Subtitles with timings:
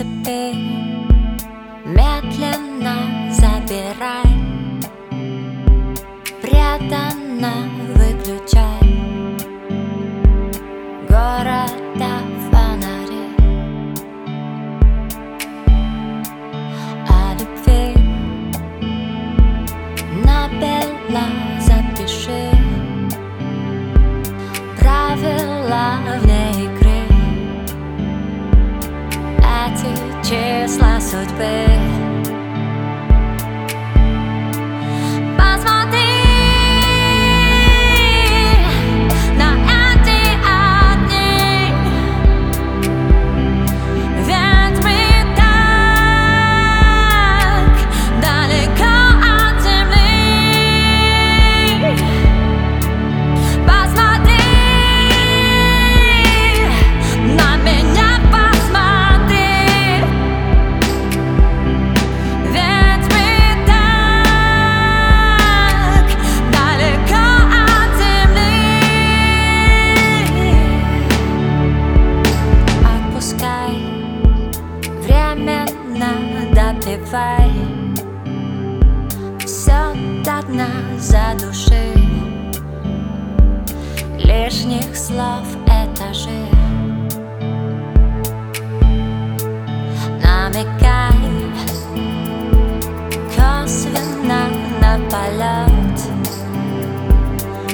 [0.00, 0.54] цепи
[1.84, 2.96] Медленно
[3.30, 4.29] забирай
[30.70, 32.09] sla sudby.
[76.90, 77.50] Допивай
[79.44, 81.94] Все до дна задуши.
[84.18, 86.46] Лишних слов этажи.
[90.22, 91.14] Намекай
[93.36, 94.48] Косвенно
[94.80, 96.00] на полет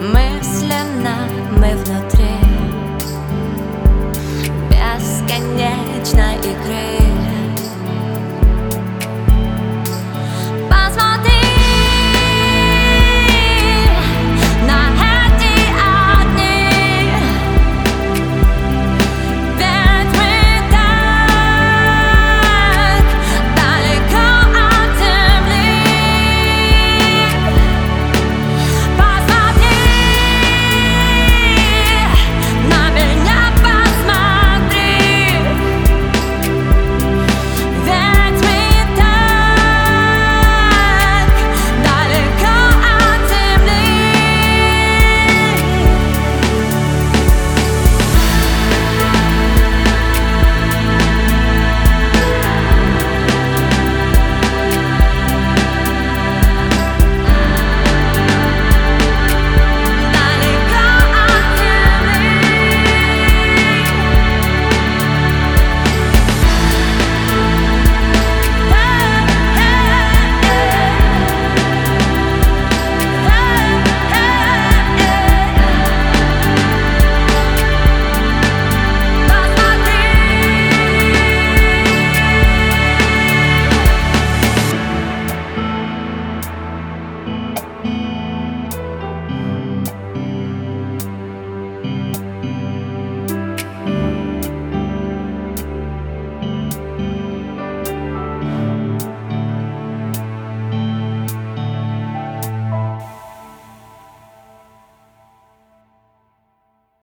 [0.00, 1.16] Мысленно
[1.50, 2.17] мы внутри